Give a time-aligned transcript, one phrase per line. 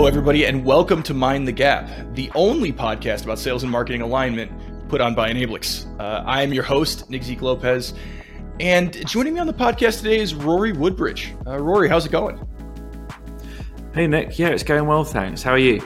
[0.00, 4.00] Hello, everybody, and welcome to Mind the Gap, the only podcast about sales and marketing
[4.00, 4.50] alignment
[4.88, 5.84] put on by Enablix.
[6.00, 7.92] Uh, I am your host, Nick Zeke Lopez,
[8.60, 11.34] and joining me on the podcast today is Rory Woodbridge.
[11.46, 12.40] Uh, Rory, how's it going?
[13.92, 14.38] Hey, Nick.
[14.38, 15.42] Yeah, it's going well, thanks.
[15.42, 15.82] How are you?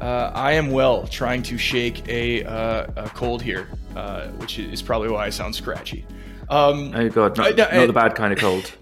[0.00, 4.82] Uh, I am well, trying to shake a, uh, a cold here, uh, which is
[4.82, 6.04] probably why I sound scratchy.
[6.48, 8.72] Um, oh, God, not, not the bad kind of cold.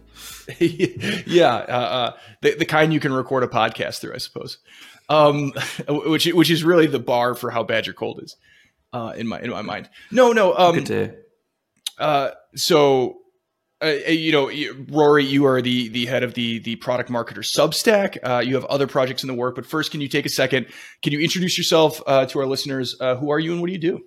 [1.26, 4.58] yeah, uh, uh, the, the kind you can record a podcast through, I suppose.
[5.08, 5.52] Um,
[5.88, 8.36] which which is really the bar for how bad your cold is,
[8.92, 9.88] uh, in my in my mind.
[10.10, 10.56] No, no.
[10.56, 10.84] Um,
[11.98, 13.18] uh, so
[13.82, 14.50] uh, uh you know,
[14.88, 18.18] Rory, you are the the head of the the product marketer Substack.
[18.22, 20.66] Uh, you have other projects in the work, but first, can you take a second?
[21.02, 22.96] Can you introduce yourself uh, to our listeners?
[23.00, 24.04] Uh, who are you and what do you do?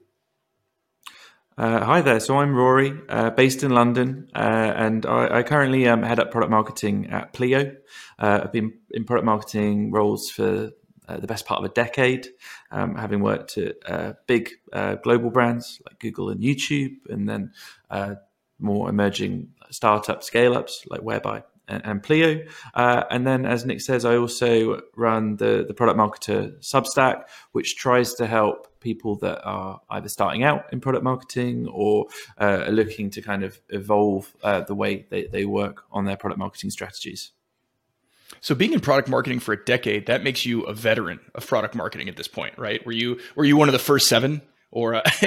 [1.55, 2.19] Uh, hi there.
[2.19, 4.39] So I'm Rory, uh, based in London, uh,
[4.75, 7.75] and I, I currently um, head up product marketing at Pleo.
[8.17, 10.71] Uh, I've been in product marketing roles for
[11.07, 12.29] uh, the best part of a decade,
[12.71, 14.49] um, having worked at uh, big
[15.03, 17.51] global brands like Google and YouTube, and then
[18.59, 22.45] more emerging startup scale ups like Whereby and, Pleo.
[22.73, 27.75] Uh, and then, as Nick says, I also run the, the product marketer Substack, which
[27.77, 32.07] tries to help people that are either starting out in product marketing or
[32.39, 36.17] uh, are looking to kind of evolve uh, the way they, they work on their
[36.17, 37.31] product marketing strategies.
[38.41, 41.75] So being in product marketing for a decade, that makes you a veteran of product
[41.75, 42.85] marketing at this point, right?
[42.85, 44.41] Were you were you one of the first seven
[44.73, 45.01] or uh,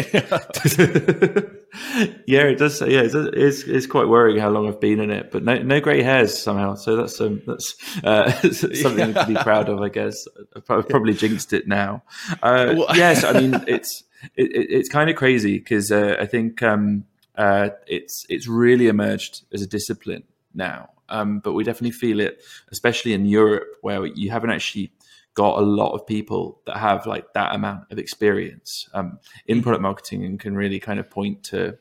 [2.27, 2.81] yeah, it does.
[2.81, 5.81] Yeah, it's, it's, it's quite worrying how long I've been in it, but no no
[5.81, 6.75] grey hairs somehow.
[6.75, 10.27] So that's um, that's uh, something to be proud of, I guess.
[10.57, 12.03] I've probably jinxed it now.
[12.43, 14.03] Uh, well, yes, I mean it's
[14.35, 17.05] it, it's kind of crazy because uh, I think um,
[17.37, 20.25] uh, it's it's really emerged as a discipline
[20.55, 20.91] now.
[21.09, 24.91] Um, but we definitely feel it, especially in Europe, where you haven't actually
[25.37, 29.83] got a lot of people that have like that amount of experience um, in product
[29.83, 31.77] marketing and can really kind of point to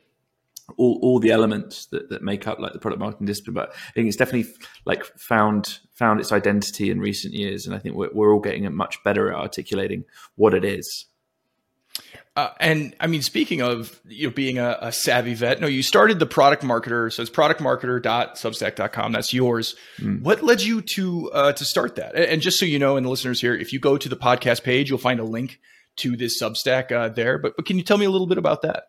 [0.77, 3.53] all, all the elements that, that make up like the product marketing discipline.
[3.53, 4.51] But I think it's definitely
[4.85, 8.71] like found found its identity in recent years, and I think we're, we're all getting
[8.75, 10.03] much better at articulating
[10.35, 11.05] what it is.
[12.35, 15.81] Uh, and I mean, speaking of you know being a, a, savvy vet, no, you
[15.81, 19.13] started the product marketer, so it's productmarketer.substack.com.
[19.13, 19.75] That's yours.
[19.99, 20.21] Mm.
[20.21, 22.15] What led you to uh, to start that?
[22.15, 24.63] And just so you know, and the listeners here, if you go to the podcast
[24.63, 25.59] page, you'll find a link
[25.97, 27.37] to this Substack uh, there.
[27.37, 28.87] But but can you tell me a little bit about that?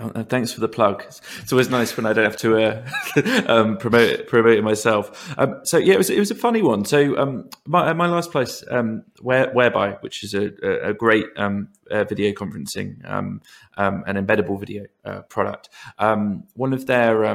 [0.00, 1.02] Oh, thanks for the plug.
[1.40, 5.34] It's always nice when I don't have to uh, um, promote it, promote it myself.
[5.36, 6.84] Um, so yeah, it was it was a funny one.
[6.84, 10.52] So um, my my last place, um, where, Whereby, which is a,
[10.90, 13.42] a great um, uh, video conferencing um,
[13.76, 15.68] um, an embeddable video uh, product.
[15.98, 17.26] one of their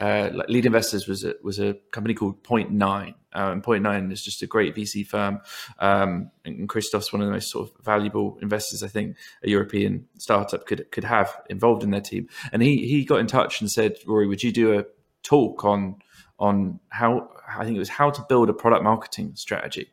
[0.00, 3.14] uh, lead investors was a, was a company called Point Nine.
[3.32, 5.40] Um, Point Nine is just a great VC firm,
[5.78, 10.06] um, and Christoph's one of the most sort of valuable investors I think a European
[10.18, 12.28] startup could could have involved in their team.
[12.52, 14.84] And he he got in touch and said, Rory, would you do a
[15.22, 15.96] talk on
[16.38, 19.92] on how I think it was how to build a product marketing strategy?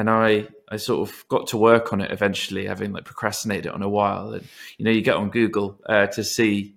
[0.00, 3.72] And I I sort of got to work on it eventually, having like procrastinated it
[3.72, 4.32] on a while.
[4.32, 4.46] And
[4.78, 6.74] you know, you get on Google uh, to see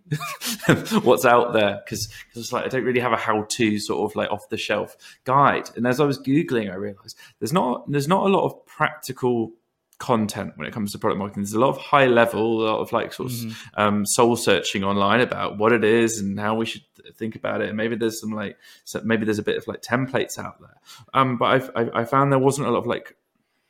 [1.03, 4.29] what's out there because it's like I don't really have a how-to sort of like
[4.29, 5.69] off the shelf guide.
[5.77, 9.53] And as I was googling, I realized there's not there's not a lot of practical
[10.03, 11.43] content when it comes to product marketing.
[11.43, 13.81] There's a lot of high level, a lot of like sort of mm-hmm.
[13.81, 16.83] um, soul searching online about what it is and how we should
[17.15, 17.69] think about it.
[17.69, 20.75] And maybe there's some like, so maybe there's a bit of like templates out there.
[21.13, 23.15] Um, but I've, I, I found there wasn't a lot of like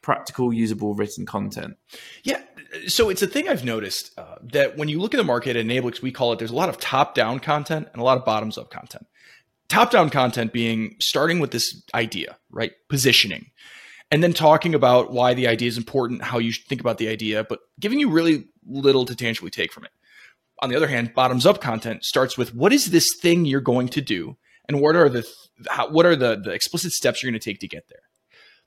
[0.01, 1.77] practical, usable written content.
[2.23, 2.41] Yeah.
[2.87, 5.63] So it's a thing I've noticed uh, that when you look at the market at
[5.63, 8.25] Enablix, we call it there's a lot of top down content and a lot of
[8.25, 9.05] bottoms up content.
[9.69, 12.71] Top down content being starting with this idea, right?
[12.89, 13.51] Positioning
[14.13, 17.07] and then talking about why the idea is important, how you should think about the
[17.07, 19.91] idea, but giving you really little to tangibly take from it.
[20.61, 23.87] On the other hand, bottoms up content starts with what is this thing you're going
[23.89, 24.37] to do,
[24.67, 25.27] and what are the
[25.67, 28.03] how, what are the the explicit steps you're going to take to get there.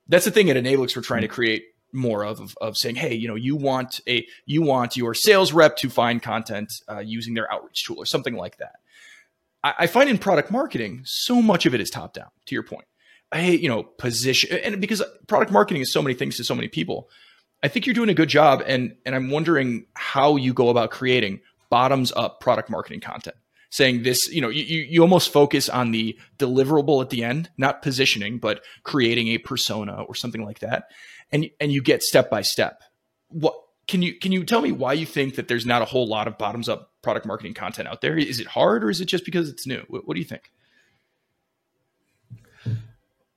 [0.09, 1.63] That's the thing at Enablix we're trying to create
[1.93, 5.53] more of, of, of saying, hey, you know, you want a you want your sales
[5.53, 8.75] rep to find content uh, using their outreach tool or something like that.
[9.63, 12.31] I, I find in product marketing, so much of it is top down.
[12.47, 12.85] To your point,
[13.33, 16.67] hey, you know, position and because product marketing is so many things to so many
[16.67, 17.09] people.
[17.63, 20.91] I think you're doing a good job and and I'm wondering how you go about
[20.91, 23.35] creating bottoms up product marketing content.
[23.69, 27.81] Saying this, you know, you, you almost focus on the deliverable at the end, not
[27.81, 30.85] positioning, but creating a persona or something like that.
[31.31, 32.81] And and you get step by step.
[33.27, 33.55] What
[33.89, 36.27] can you can you tell me why you think that there's not a whole lot
[36.27, 38.17] of bottoms up product marketing content out there?
[38.17, 39.83] Is it hard or is it just because it's new?
[39.89, 40.51] What, what do you think?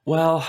[0.05, 0.47] Well,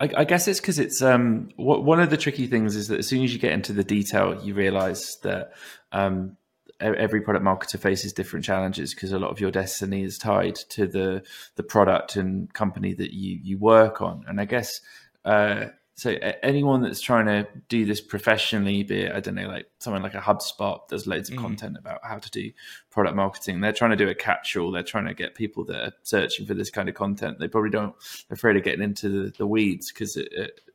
[0.00, 3.06] I, I guess it's because it's um, one of the tricky things is that as
[3.06, 5.52] soon as you get into the detail, you realize that
[5.92, 6.36] um,
[6.80, 10.86] every product marketer faces different challenges because a lot of your destiny is tied to
[10.86, 11.22] the
[11.56, 14.24] the product and company that you you work on.
[14.26, 14.80] And I guess
[15.24, 15.66] uh,
[16.00, 20.02] so anyone that's trying to do this professionally, be it I don't know, like someone
[20.02, 21.42] like a HubSpot, there's loads of mm.
[21.42, 22.50] content about how to do
[22.88, 23.60] product marketing.
[23.60, 24.70] They're trying to do a catch-all.
[24.70, 27.38] They're trying to get people that are searching for this kind of content.
[27.38, 27.94] They probably don't.
[28.26, 30.16] They're afraid of getting into the, the weeds because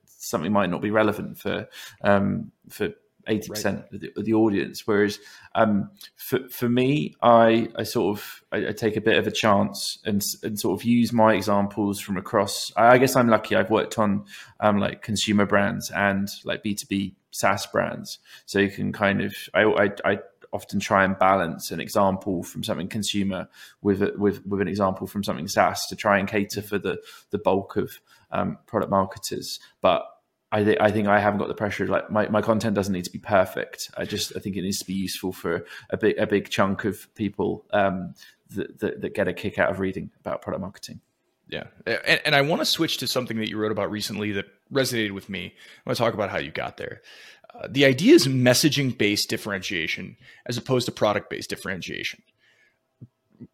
[0.06, 1.68] something might not be relevant for
[2.02, 2.90] um, for
[3.28, 4.86] eighty percent of, of, the audience.
[4.86, 5.20] Whereas
[5.54, 9.32] um, for for me, I I sort of I, I, take a bit of a
[9.32, 12.72] chance and and sort of use my examples from across.
[12.76, 13.56] I guess I'm lucky.
[13.56, 14.26] I've worked on
[14.60, 19.22] um, like consumer brands and like B two B SaaS brands, so you can kind
[19.22, 20.20] of I, I, I
[20.54, 23.48] often try and balance an example from something consumer
[23.82, 26.98] with a, with with an example from something SaaS to try and cater for the
[27.32, 28.00] the bulk of
[28.32, 29.60] um, product marketers.
[29.82, 30.06] But
[30.52, 31.88] I, th- I think I haven't got the pressure.
[31.88, 33.90] Like my, my content doesn't need to be perfect.
[33.98, 36.86] I just I think it needs to be useful for a big a big chunk
[36.86, 38.14] of people um,
[38.52, 41.02] that, that, that get a kick out of reading about product marketing.
[41.48, 44.46] Yeah, and, and I want to switch to something that you wrote about recently that
[44.74, 45.54] resonated with me.
[45.56, 47.02] I want to talk about how you got there.
[47.54, 52.24] Uh, the idea is messaging based differentiation as opposed to product based differentiation.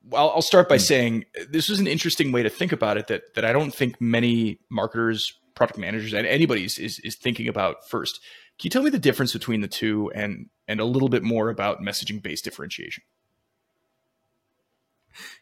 [0.07, 0.83] Well, I'll start by hmm.
[0.83, 3.99] saying this was an interesting way to think about it that that I don't think
[3.99, 8.19] many marketers product managers and anybody is, is, is thinking about first.
[8.59, 11.49] Can you tell me the difference between the two and and a little bit more
[11.49, 13.03] about messaging based differentiation?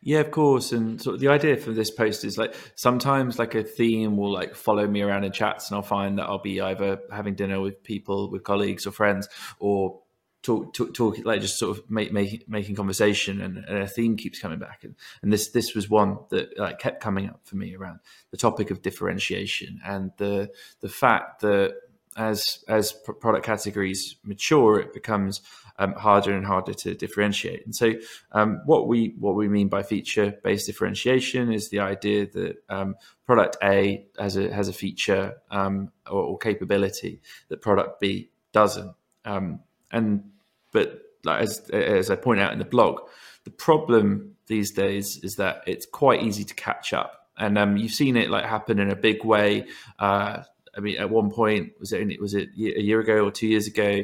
[0.02, 0.72] Yeah, of course.
[0.72, 4.56] And of the idea for this post is like sometimes like a theme will like
[4.56, 7.84] follow me around in chats, and I'll find that I'll be either having dinner with
[7.84, 9.30] people, with colleagues or friends,
[9.60, 10.02] or
[10.42, 14.16] talk, talk, talk like just sort of make, make, making conversation and, and, a theme
[14.18, 14.84] keeps coming back.
[14.84, 18.00] And, and this this was one that like kept coming up for me around
[18.32, 20.50] the topic of differentiation and the
[20.82, 21.76] the fact that
[22.18, 22.92] as as
[23.22, 25.42] product categories mature it becomes
[25.80, 27.66] um, harder and harder to differentiate.
[27.66, 27.94] And so
[28.34, 32.96] um, what we what we mean by feature based differentiation is the idea that um,
[33.26, 38.94] product A has a has a feature um, or, or, capability that product B doesn't.
[39.24, 40.24] Um, and
[40.72, 43.02] but like as as I point out in the blog,
[43.44, 47.92] the problem these days is that it's quite easy to catch up, and um, you've
[47.92, 49.66] seen it like happen in a big way.
[49.98, 50.44] Uh,
[50.76, 53.68] I mean, at one point was it was it a year ago or two years
[53.68, 54.04] ago?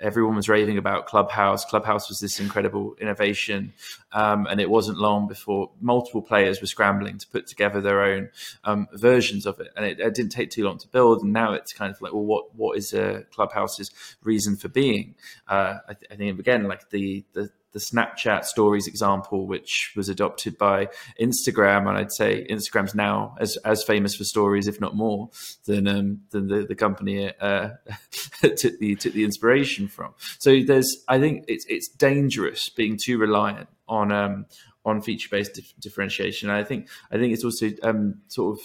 [0.00, 1.64] Everyone was raving about Clubhouse.
[1.64, 3.72] Clubhouse was this incredible innovation,
[4.12, 8.30] um, and it wasn't long before multiple players were scrambling to put together their own
[8.64, 9.68] um, versions of it.
[9.76, 11.22] And it, it, didn't take too long to build.
[11.22, 13.90] And now it's kind of like, well, what what is a Clubhouse's
[14.22, 15.14] reason for being?
[15.48, 20.08] Uh, I, th- I, think again, like the the the Snapchat stories example, which was
[20.08, 20.88] adopted by
[21.20, 25.28] Instagram, and I'd say Instagram's now as as famous for stories, if not more,
[25.66, 27.70] than um, than the, the company uh,
[28.40, 30.14] took the took the inspiration from.
[30.38, 34.46] So there's, I think it's it's dangerous being too reliant on um,
[34.86, 36.48] on feature based dif- differentiation.
[36.48, 38.64] And I think I think it's also um, sort of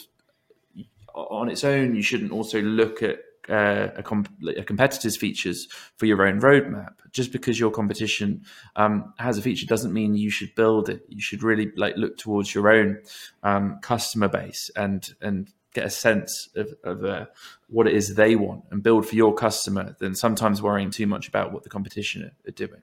[1.13, 1.95] on its own.
[1.95, 3.19] You shouldn't also look at
[3.51, 5.67] uh, a, comp- a, competitor's features
[5.97, 6.93] for your own roadmap.
[7.11, 8.43] Just because your competition
[8.75, 11.05] um, has a feature doesn't mean you should build it.
[11.09, 12.99] You should really like look towards your own
[13.43, 17.25] um, customer base and and get a sense of, of uh,
[17.67, 21.29] what it is they want and build for your customer than sometimes worrying too much
[21.29, 22.81] about what the competition are, are doing.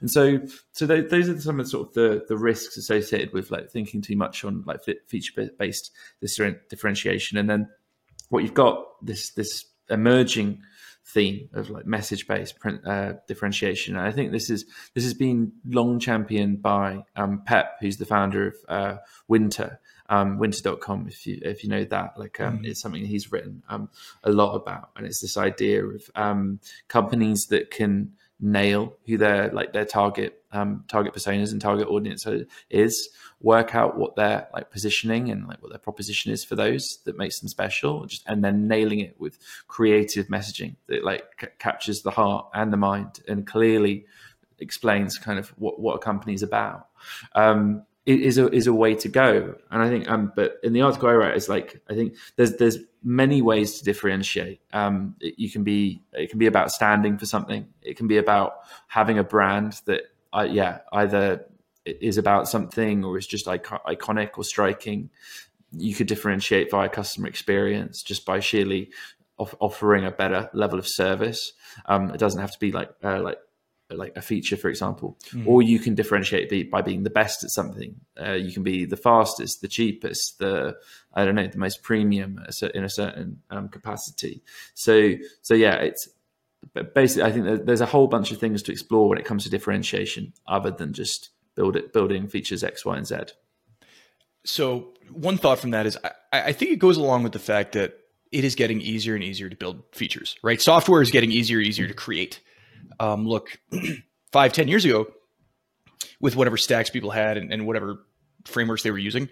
[0.00, 0.38] And so,
[0.72, 3.70] so they, those are some of the, sort of the, the risks associated with like
[3.70, 5.90] thinking too much on like feature based
[6.20, 7.38] differentiation.
[7.38, 7.68] And then
[8.28, 10.62] what you've got this this emerging
[11.08, 12.54] theme of like message based
[12.84, 13.96] uh, differentiation.
[13.96, 18.06] And I think this is this has been long championed by um, Pep, who's the
[18.06, 19.80] founder of uh, Wynter.
[20.10, 22.66] Um, Wynter.com, if you if you know that, like um, mm.
[22.66, 23.90] it's something he's written um,
[24.24, 29.50] a lot about, and it's this idea of um, companies that can nail who their
[29.52, 32.26] like their target um, target personas and target audience
[32.70, 33.08] is.
[33.40, 37.16] Work out what their like positioning and like what their proposition is for those that
[37.16, 42.02] makes them special just and then nailing it with creative messaging that like c- captures
[42.02, 44.06] the heart and the mind and clearly
[44.58, 46.88] explains kind of what, what a company is about.
[47.34, 49.54] Um, is a is a way to go.
[49.70, 52.56] And i think um but in the article i write is like i think there's
[52.56, 57.16] there's many ways to differentiate um it, you can be it can be about standing
[57.16, 58.54] for something it can be about
[58.88, 60.02] having a brand that
[60.32, 61.46] uh, yeah either
[62.00, 65.10] is about something or is just iconic or striking.
[65.72, 68.90] You could differentiate via customer experience just by sheerly
[69.38, 71.52] off- offering a better level of service.
[71.86, 73.38] Um, it doesn't have to be like uh, like
[73.90, 75.46] like a feature, for example, mm.
[75.46, 77.94] or you can differentiate by being the best at something.
[78.20, 80.76] Uh, you can be the fastest, the cheapest, the
[81.14, 82.38] I don't know, the most premium
[82.74, 84.42] in a certain um, capacity.
[84.74, 86.08] So, so yeah, it's
[86.94, 89.50] basically I think there's a whole bunch of things to explore when it comes to
[89.50, 93.16] differentiation, other than just build it, building features X, Y, and Z.
[94.44, 97.72] So, one thought from that is I, I think it goes along with the fact
[97.72, 97.98] that
[98.30, 100.60] it is getting easier and easier to build features, right?
[100.60, 102.40] Software is getting easier and easier to create.
[103.00, 103.58] Um, look,
[104.32, 105.06] five, ten years ago,
[106.20, 108.04] with whatever stacks people had and, and whatever
[108.44, 109.28] frameworks they were using,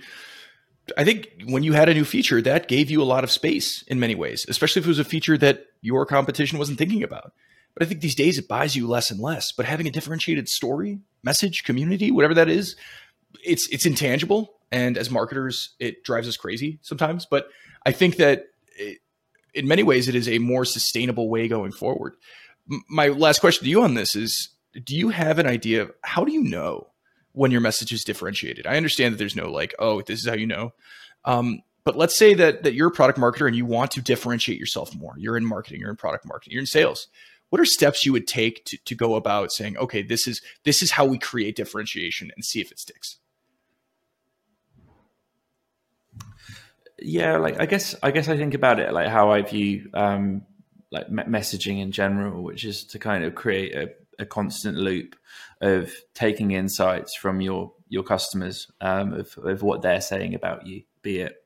[0.96, 3.82] I think when you had a new feature, that gave you a lot of space
[3.88, 7.32] in many ways, especially if it was a feature that your competition wasn't thinking about.
[7.74, 9.52] But I think these days it buys you less and less.
[9.52, 12.76] But having a differentiated story, message, community, whatever that is,
[13.44, 14.54] it's it's intangible.
[14.72, 17.26] And as marketers, it drives us crazy sometimes.
[17.26, 17.48] But
[17.84, 18.46] I think that
[18.76, 18.98] it,
[19.54, 22.14] in many ways, it is a more sustainable way going forward
[22.88, 24.50] my last question to you on this is
[24.84, 26.88] do you have an idea of how do you know
[27.32, 28.66] when your message is differentiated?
[28.66, 30.72] I understand that there's no like oh this is how you know.
[31.24, 34.58] Um, but let's say that that you're a product marketer and you want to differentiate
[34.58, 35.14] yourself more.
[35.16, 37.08] You're in marketing you're in product marketing you're in sales.
[37.50, 40.82] What are steps you would take to, to go about saying okay this is this
[40.82, 43.18] is how we create differentiation and see if it sticks?
[46.98, 50.42] Yeah like i guess i guess i think about it like how i view um
[50.96, 53.88] like messaging in general, which is to kind of create a,
[54.18, 55.16] a constant loop
[55.60, 60.82] of taking insights from your your customers um, of, of what they're saying about you,
[61.02, 61.36] be it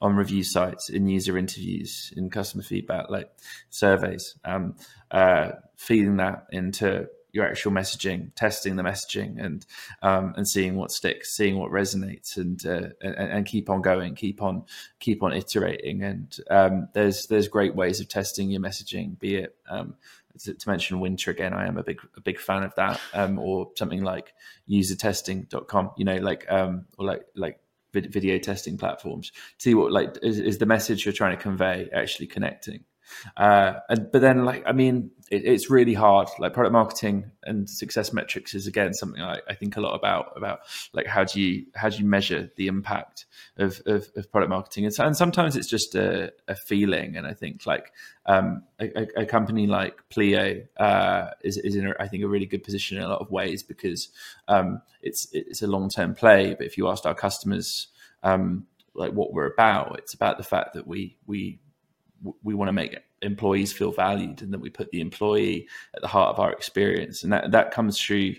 [0.00, 3.30] on review sites, in user interviews, in customer feedback, like
[3.68, 4.74] surveys, um,
[5.10, 9.66] uh, feeding that into your actual messaging, testing the messaging, and
[10.02, 14.14] um, and seeing what sticks, seeing what resonates, and, uh, and, and keep on going,
[14.14, 14.64] keep on
[14.98, 16.02] keep on iterating.
[16.02, 19.94] And um, there's there's great ways of testing your messaging, be it um,
[20.40, 21.52] to, to, mention Wynter again.
[21.52, 24.34] I am a big a big fan of that, um, or something like
[24.68, 25.92] usertesting.com.
[25.96, 27.60] You know, like um, or like like
[27.92, 29.32] video testing platforms.
[29.58, 32.84] See what like is, is the message you're trying to convey actually connecting
[33.36, 36.28] uh, and, but then, like, I mean, it, it's really hard.
[36.38, 40.32] Like product marketing and success metrics is again something I, I, think a lot about.
[40.36, 40.60] About
[40.92, 44.84] like how do you how do you measure the impact of, of, of product marketing?
[44.84, 47.16] And, so, and, sometimes it's just a, a, feeling.
[47.16, 47.92] And I think like
[48.26, 52.46] um, a, a, company like Pleo uh, is, is in, a, I think, a really
[52.46, 54.08] good position in a lot of ways because
[54.48, 56.54] um, it's it's a long term play.
[56.54, 57.88] But if you asked our customers
[58.24, 61.60] um, like what we're about, it's about the fact that we we
[62.42, 66.08] we want to make employees feel valued and that we put the employee at the
[66.08, 67.22] heart of our experience.
[67.22, 68.34] And that that comes through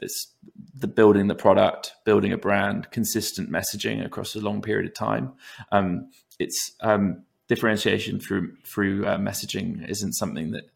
[0.00, 0.32] it's
[0.74, 5.32] the building the product building a brand consistent messaging across a long period of time.
[5.72, 10.70] Um, it's um, differentiation through through uh, messaging isn't something that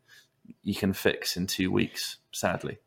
[0.63, 2.79] you can fix in two weeks sadly.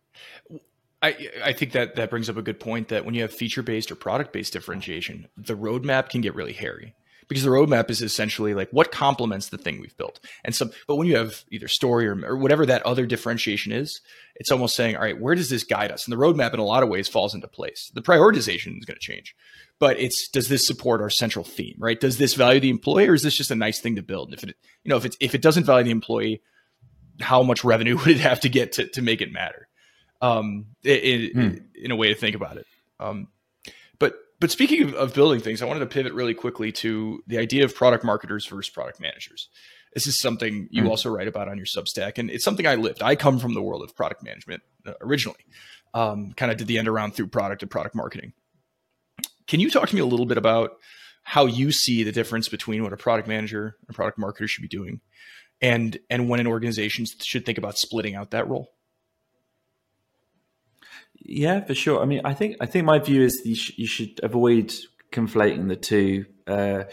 [1.01, 3.61] I, I think that that brings up a good point that when you have feature
[3.61, 6.95] based or product based differentiation, the roadmap can get really hairy
[7.27, 10.19] because the roadmap is essentially like what complements the thing we've built.
[10.43, 14.01] And so, but when you have either story or, or whatever that other differentiation is,
[14.35, 16.05] it's almost saying, all right, where does this guide us?
[16.05, 17.91] And the roadmap in a lot of ways falls into place.
[17.93, 19.35] The prioritization is going to change,
[19.79, 21.99] but it's, does this support our central theme, right?
[21.99, 24.29] Does this value the employee or is this just a nice thing to build?
[24.29, 26.41] And if it, you know, if it's, if it doesn't value the employee,
[27.19, 29.67] how much revenue would it have to get to, to make it matter?
[30.19, 31.57] Um, in, hmm.
[31.75, 32.65] in a way to think about it.
[32.99, 33.27] Um,
[33.99, 37.65] but speaking of, of, building things, I wanted to pivot really quickly to the idea
[37.65, 39.49] of product marketers versus product managers.
[39.93, 40.89] This is something you mm.
[40.89, 43.01] also write about on your Substack, and it's something I lived.
[43.01, 45.39] I come from the world of product management uh, originally,
[45.93, 48.33] um, kind of did the end around through product and product marketing.
[49.47, 50.77] Can you talk to me a little bit about
[51.23, 54.67] how you see the difference between what a product manager and product marketer should be
[54.67, 55.01] doing,
[55.61, 58.69] and and when an organization should think about splitting out that role?
[61.19, 62.01] Yeah, for sure.
[62.01, 64.73] I mean, I think I think my view is you, sh- you should avoid
[65.11, 66.25] conflating the two.
[66.45, 66.83] Uh,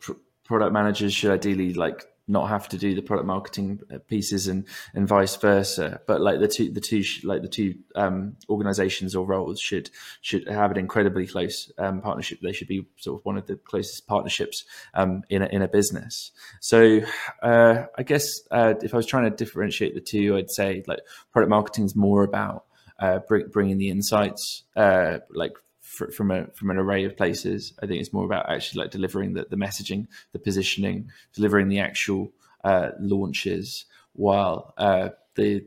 [0.00, 0.12] pr-
[0.44, 4.66] product managers should ideally like not have to do the product marketing uh, pieces and
[4.94, 6.00] and vice versa.
[6.06, 9.90] But like the two the two like the two um, organizations or roles should
[10.22, 12.40] should have an incredibly close um, partnership.
[12.40, 15.68] They should be sort of one of the closest partnerships um, in a, in a
[15.68, 16.32] business.
[16.60, 17.00] So
[17.42, 21.00] uh, I guess uh, if I was trying to differentiate the two, I'd say like
[21.30, 22.64] product marketing is more about
[22.98, 25.52] uh, bring, bringing the insights uh, like
[25.84, 27.72] from a from an array of places.
[27.82, 31.80] I think it's more about actually like delivering the, the messaging, the positioning, delivering the
[31.80, 32.32] actual
[32.64, 35.64] uh, launches, while uh, the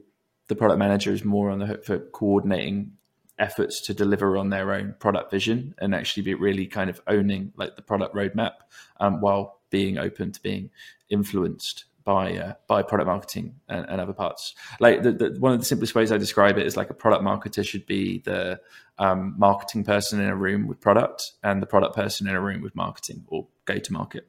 [0.48, 2.94] the product manager is more on the hook for coordinating
[3.40, 7.54] efforts to deliver on their own product vision and actually be really kind of owning
[7.56, 8.54] like the product roadmap
[9.00, 10.70] um, while being open to being
[11.10, 14.56] influenced by uh, by product marketing and, and other parts.
[14.80, 17.22] Like the, the, one of the simplest ways I describe it is like a product
[17.22, 18.62] marketer should be the
[18.98, 22.62] um, marketing person in a room with product, and the product person in a room
[22.62, 24.26] with marketing or go to market.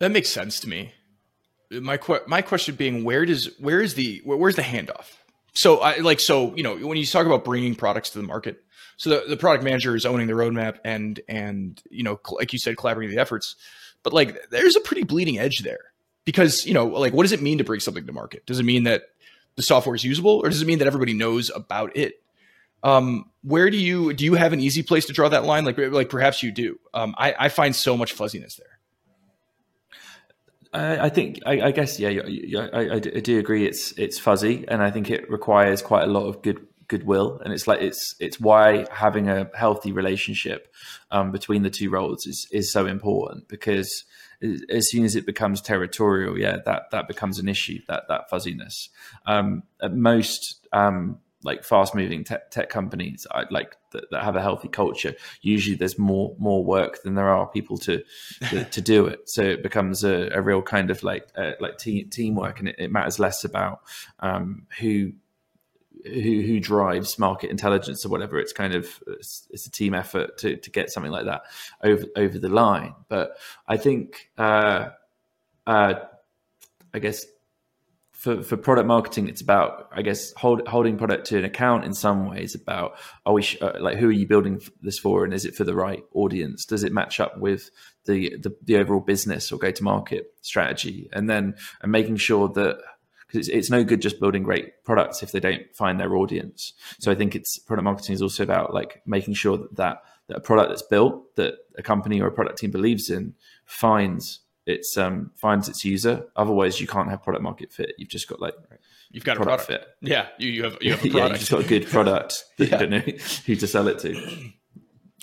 [0.00, 0.92] That makes sense to me.
[1.70, 5.06] My my question being, where does where is the where, where's the handoff?
[5.54, 8.62] So I like so you know when you talk about bringing products to the market,
[8.98, 12.58] so the, the product manager is owning the roadmap and and you know like you
[12.58, 13.56] said collaborating the efforts,
[14.02, 15.92] but like there's a pretty bleeding edge there
[16.24, 18.44] because you know like what does it mean to bring something to market?
[18.46, 19.04] Does it mean that
[19.56, 22.22] the software is usable, or does it mean that everybody knows about it?
[22.82, 25.64] Um, where do you do you have an easy place to draw that line?
[25.64, 26.78] Like like perhaps you do.
[26.94, 28.78] Um, I, I find so much fuzziness there.
[30.72, 32.10] I, think I, I, guess yeah,
[32.72, 33.66] I, I, do agree.
[33.66, 37.40] It's it's fuzzy, and I think it requires quite a lot of good goodwill.
[37.42, 40.74] And it's like it's it's why having a healthy relationship
[41.10, 44.04] um, between the two roles is is so important because
[44.70, 47.78] as soon as it becomes territorial, yeah, that that becomes an issue.
[47.88, 48.90] That that fuzziness.
[49.24, 54.36] Um, at most um, like fast moving tech, tech companies I, like that, that, have
[54.36, 58.02] a healthy culture usually there's more more work than there are people to
[58.50, 61.78] to, to do it so it becomes a, a real kind of like uh, like
[61.78, 63.80] team, teamwork and it, it matters less about
[64.20, 65.12] um, who
[66.04, 70.38] who who drives market intelligence or whatever it's kind of it's, it's, a team effort
[70.38, 71.42] to to get something like that
[71.82, 73.36] over over the line but
[73.68, 74.88] i think uh
[75.66, 75.94] uh
[76.94, 77.24] i guess
[78.20, 81.94] for, for product marketing, it's about, I guess, hold, holding product to an account in
[81.94, 85.24] some ways about, are we, uh, like, who are you building this for?
[85.24, 86.66] And is it for the right audience?
[86.66, 87.70] Does it match up with
[88.04, 91.08] the, the, the overall business or go to market strategy?
[91.14, 92.82] And then and making sure that,
[93.30, 96.72] because it's, it's no good just building great products if they don't find their audience.
[96.98, 100.36] So I think it's product marketing is also about like making sure that, that, that
[100.38, 103.34] a product that's built that a company or a product team believes in
[103.64, 106.26] finds it's um, finds its user.
[106.36, 107.92] Otherwise, you can't have product market fit.
[107.98, 108.54] You've just got like
[109.10, 110.08] you've got product a product fit.
[110.08, 111.14] Yeah, you, you have you have a product.
[111.14, 112.74] yeah, you've just got a good product that yeah.
[112.74, 113.12] you don't know
[113.46, 114.50] who to sell it to.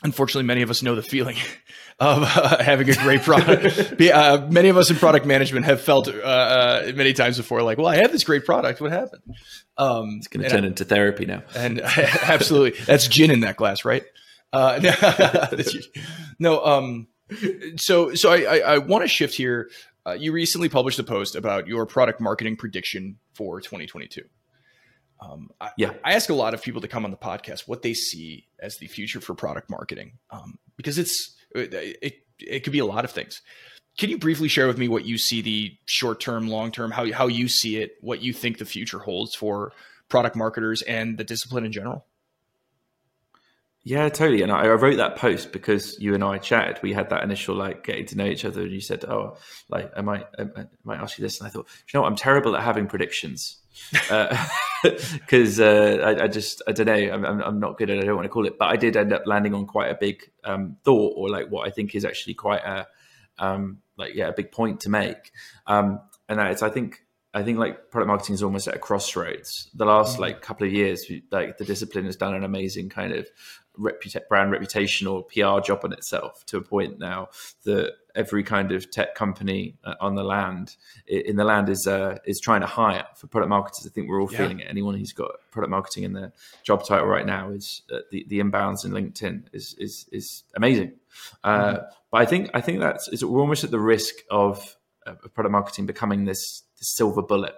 [0.03, 1.37] Unfortunately, many of us know the feeling
[1.99, 3.99] of uh, having a great product.
[4.01, 7.77] uh, many of us in product management have felt uh, uh, many times before, like,
[7.77, 8.79] "Well, I have this great product.
[8.79, 9.23] What happened?"
[9.77, 11.41] Um, it's going to turn I, into therapy now.
[11.55, 14.03] And absolutely, that's gin in that glass, right?
[14.53, 14.79] Uh,
[16.39, 17.07] no, um,
[17.77, 19.69] so so I I, I want to shift here.
[20.05, 24.21] Uh, you recently published a post about your product marketing prediction for 2022.
[25.19, 27.81] Um, I, yeah, I ask a lot of people to come on the podcast what
[27.81, 32.73] they see as the future for product marketing, um, because it's it, it, it could
[32.73, 33.41] be a lot of things.
[33.97, 37.11] Can you briefly share with me what you see the short term, long term, how
[37.11, 39.73] how you see it, what you think the future holds for
[40.07, 42.05] product marketers and the discipline in general?
[43.83, 44.41] Yeah, totally.
[44.41, 46.79] And I, I, wrote that post because you and I chatted.
[46.83, 49.37] We had that initial like getting to know each other, and you said, "Oh,
[49.69, 52.09] like I might, I, I might ask you this." And I thought, you know, what?
[52.09, 53.61] I'm terrible at having predictions
[54.01, 55.63] because uh,
[56.03, 56.93] uh, I, I, just I don't know.
[56.93, 57.97] I'm, I'm, not good at.
[57.97, 58.03] it.
[58.03, 59.95] I don't want to call it, but I did end up landing on quite a
[59.95, 62.87] big um, thought, or like what I think is actually quite a
[63.39, 65.31] um, like yeah a big point to make.
[65.65, 68.79] Um, and that is, I think I think like product marketing is almost at a
[68.79, 69.69] crossroads.
[69.73, 70.23] The last mm-hmm.
[70.23, 73.27] like couple of years, like the discipline has done an amazing kind of
[73.79, 77.29] reputa- brand reputation or PR job on itself to a point now
[77.63, 80.75] that every kind of tech company uh, on the land
[81.07, 83.85] in the land is uh, is trying to hire for product marketers.
[83.85, 84.39] I think we're all yeah.
[84.39, 84.67] feeling it.
[84.69, 88.39] Anyone who's got product marketing in their job title right now is uh, the the
[88.39, 90.93] inbounds in LinkedIn is is is amazing.
[91.43, 91.85] Uh, mm-hmm.
[92.11, 94.75] But I think I think that's we're almost at the risk of
[95.33, 97.55] product marketing becoming this the silver bullet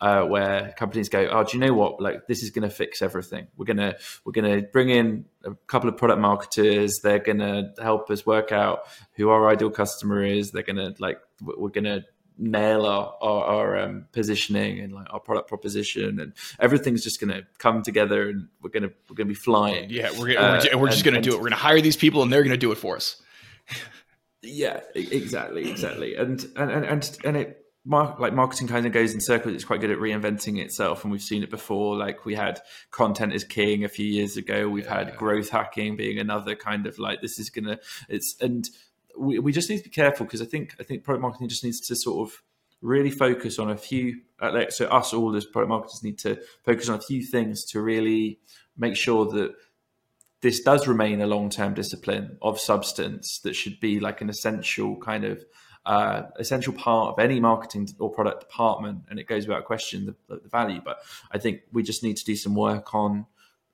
[0.00, 2.00] uh, where companies go oh do you know what?
[2.00, 3.48] Like this is going to fix everything.
[3.56, 7.00] We're going to we're going to bring in a couple of product marketers.
[7.00, 10.50] They're going to help us work out who our ideal customer is.
[10.50, 12.04] They're going to like we're going to
[12.38, 17.32] nail our our, our um, positioning and like our product proposition and everything's just going
[17.32, 19.90] to come together and we're going to we're going to be flying.
[19.90, 21.34] Yeah we're, uh, we're, we're just going to do it.
[21.34, 23.20] we're going to hire these people and they're going to do it for us.
[24.42, 26.14] Yeah exactly exactly.
[26.14, 29.54] And and and, and it like marketing kind of goes in circles.
[29.54, 31.96] It's quite good at reinventing itself, and we've seen it before.
[31.96, 34.68] Like we had content is king a few years ago.
[34.68, 34.98] We've yeah.
[34.98, 37.78] had growth hacking being another kind of like this is gonna.
[38.08, 38.68] It's and
[39.18, 41.64] we, we just need to be careful because I think I think product marketing just
[41.64, 42.42] needs to sort of
[42.82, 44.20] really focus on a few.
[44.40, 47.64] Uh, like, so us all as product marketers need to focus on a few things
[47.66, 48.40] to really
[48.76, 49.52] make sure that
[50.42, 54.96] this does remain a long term discipline of substance that should be like an essential
[54.96, 55.44] kind of
[55.86, 60.36] uh, essential part of any marketing or product department, and it goes without question the,
[60.36, 60.80] the, value.
[60.84, 60.98] But
[61.30, 63.26] I think we just need to do some work on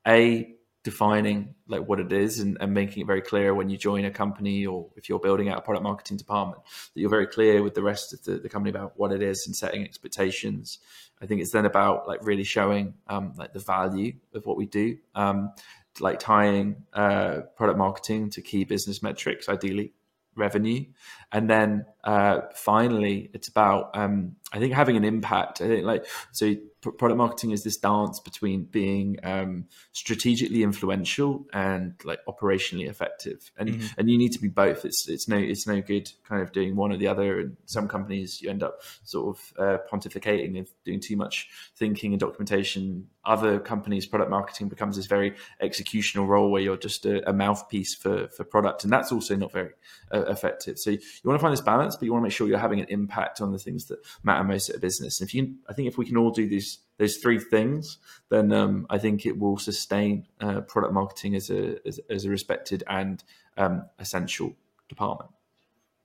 [0.07, 4.05] a defining like what it is and, and, making it very clear when you join
[4.05, 6.63] a company or if you're building out a product marketing department
[6.95, 9.49] that you're very clear with the rest of the, the company about what it is
[9.49, 10.79] and setting expectations
[11.21, 14.65] i think it's then about like really showing um, like the value of what we
[14.65, 15.53] do um,
[15.99, 19.93] like tying uh, product marketing to key business metrics ideally
[20.37, 20.85] revenue
[21.33, 26.07] and then uh, finally it's about um, i think having an impact i think like
[26.33, 26.55] so
[26.93, 33.71] product marketing is this dance between being um, strategically influential and like operationally effective, and
[33.71, 33.87] mm-hmm.
[33.99, 34.85] and you need to be both.
[34.85, 37.41] It's it's no it's no good kind of doing one or the other.
[37.41, 42.13] And some companies you end up sort of uh, pontificating and doing too much thinking
[42.13, 43.09] and documentation.
[43.25, 47.95] Other companies, product marketing becomes this very executional role where you're just a, a mouthpiece
[47.95, 49.73] for for product, and that's also not very
[50.13, 50.79] uh, effective.
[50.79, 52.81] So you want to find this balance, but you want to make sure you're having
[52.81, 55.21] an impact on the things that matter most at a business.
[55.21, 57.99] And if you, I think if we can all do these those three things,
[58.31, 62.31] then um, I think it will sustain uh, product marketing as a as, as a
[62.31, 63.23] respected and
[63.57, 64.55] um, essential
[64.89, 65.31] department.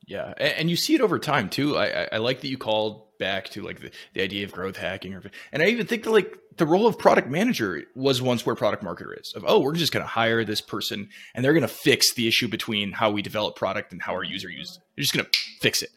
[0.08, 1.78] Yeah, and you see it over time too.
[1.78, 5.14] I, I like that you called back to like the, the idea of growth hacking,
[5.14, 8.56] or, and I even think that like the role of product manager was once where
[8.56, 9.34] product marketer is.
[9.34, 12.28] Of oh, we're just going to hire this person, and they're going to fix the
[12.28, 14.78] issue between how we develop product and how our user uses.
[14.78, 14.84] it.
[14.96, 15.92] They're just going to fix it.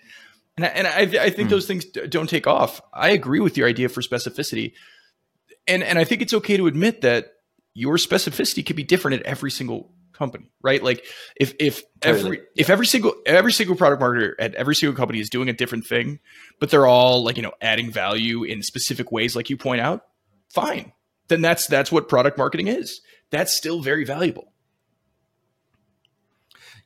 [0.56, 1.50] And I, and I, I think mm.
[1.50, 2.80] those things don't take off.
[2.92, 4.74] I agree with your idea for specificity,
[5.66, 7.32] and and I think it's okay to admit that
[7.72, 10.82] your specificity could be different at every single company, right?
[10.82, 11.04] Like
[11.36, 15.28] if if every if every single every single product marketer at every single company is
[15.28, 16.20] doing a different thing,
[16.60, 20.02] but they're all like you know adding value in specific ways, like you point out,
[20.52, 20.92] fine.
[21.28, 23.00] Then that's that's what product marketing is.
[23.30, 24.53] That's still very valuable.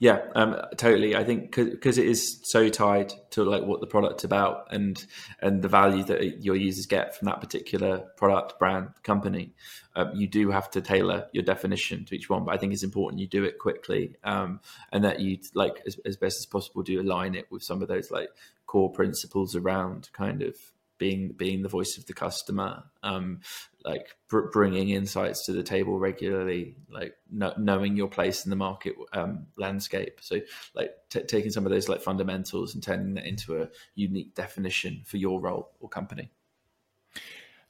[0.01, 1.17] Yeah, um, totally.
[1.17, 5.05] I think because it is so tied to like what the product's about and
[5.43, 9.55] and the value that your users get from that particular product, brand, company,
[9.97, 12.45] um, you do have to tailor your definition to each one.
[12.45, 14.61] But I think it's important you do it quickly um,
[14.93, 17.89] and that you like as, as best as possible do align it with some of
[17.89, 18.29] those like
[18.67, 20.55] core principles around kind of
[20.99, 23.41] being being the voice of the customer, um,
[23.85, 28.57] like br- bringing insights to the table regularly, like no- knowing your place in the
[28.57, 30.19] market um, landscape.
[30.21, 30.41] So,
[30.75, 35.03] like t- taking some of those like fundamentals and turning that into a unique definition
[35.07, 36.31] for your role or company.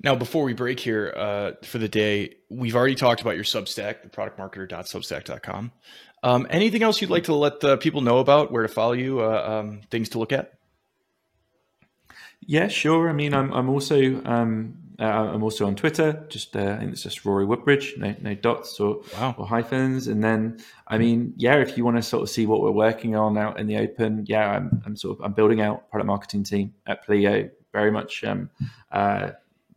[0.00, 4.02] Now, before we break here uh, for the day, we've already talked about your Substack,
[4.02, 5.72] the productmarketer.substack.com.
[6.22, 9.20] Um, anything else you'd like to let the people know about, where to follow you,
[9.20, 10.57] uh, um, things to look at?
[12.40, 13.08] Yeah, sure.
[13.08, 16.24] I mean, I'm I'm also um, uh, I'm also on Twitter.
[16.28, 19.34] Just uh, I think it's just Rory Woodbridge, no, no dots or wow.
[19.38, 20.08] or hyphens.
[20.08, 23.14] And then I mean, yeah, if you want to sort of see what we're working
[23.14, 26.42] on out in the open, yeah, I'm I'm sort of I'm building out product marketing
[26.42, 27.50] team at Pleo.
[27.72, 28.50] Very much um,
[28.90, 29.30] uh,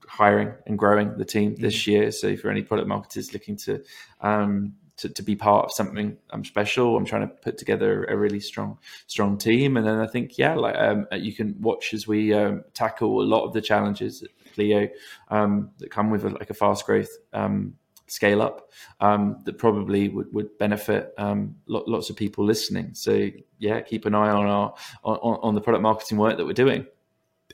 [0.08, 1.92] hiring and growing the team this mm-hmm.
[1.92, 2.12] year.
[2.12, 3.84] So for any product marketers looking to
[4.22, 6.96] um, to, to be part of something I'm special.
[6.98, 8.78] I'm trying to put together a really strong
[9.08, 12.64] strong team, and then I think yeah, like um, you can watch as we um,
[12.74, 14.90] tackle a lot of the challenges at Pleo
[15.30, 17.76] um, that come with a, like a fast growth um,
[18.08, 22.94] scale up um, that probably would, would benefit um, lots of people listening.
[22.94, 24.74] So yeah, keep an eye on our
[25.04, 26.86] on, on the product marketing work that we're doing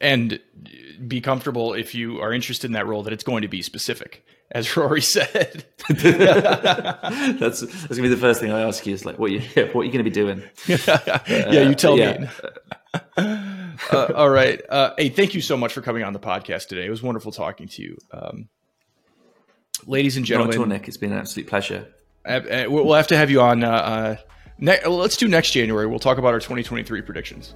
[0.01, 0.39] and
[1.07, 4.25] be comfortable if you are interested in that role that it's going to be specific
[4.51, 5.65] as Rory said.
[5.89, 9.39] that's that's gonna be the first thing I ask you is like, what you
[9.73, 10.43] what are you gonna be doing?
[10.67, 12.17] yeah, you tell yeah.
[12.17, 12.27] me.
[13.17, 14.61] uh, all right.
[14.69, 16.85] Uh, hey, thank you so much for coming on the podcast today.
[16.85, 18.49] It was wonderful talking to you, um,
[19.85, 20.57] ladies and gentlemen.
[20.57, 20.87] Not Nick.
[20.87, 21.87] It's been an absolute pleasure.
[22.25, 23.63] Uh, we'll have to have you on.
[23.63, 24.15] Uh, uh,
[24.57, 25.87] ne- let's do next January.
[25.87, 27.53] We'll talk about our 2023 predictions.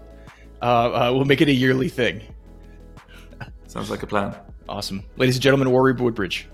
[0.62, 2.22] Uh, we'll make it a yearly thing.
[3.68, 4.36] Sounds like a plan.
[4.70, 5.70] Awesome, ladies and gentlemen.
[5.70, 6.48] Rory Woodbridge.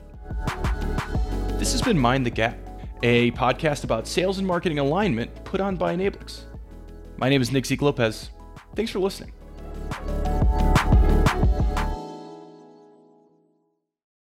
[1.58, 2.58] This has been Mind the Gap,
[3.04, 6.42] a podcast about sales and marketing alignment put on by Enablix.
[7.18, 8.30] My name is Nick Zeke Lopez.
[8.76, 9.34] Thanks for listening.